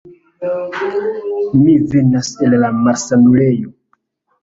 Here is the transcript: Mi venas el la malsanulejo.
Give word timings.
Mi 1.61 1.77
venas 1.93 2.35
el 2.49 2.59
la 2.65 2.75
malsanulejo. 2.83 3.75